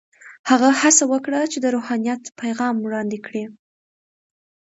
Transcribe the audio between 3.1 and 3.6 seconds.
کړي.